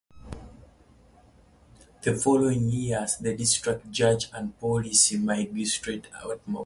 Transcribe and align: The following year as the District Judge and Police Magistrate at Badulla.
The 2.01 2.15
following 2.15 2.69
year 2.69 3.01
as 3.03 3.19
the 3.19 3.35
District 3.35 3.91
Judge 3.91 4.31
and 4.33 4.57
Police 4.59 5.11
Magistrate 5.13 6.07
at 6.23 6.43
Badulla. 6.47 6.59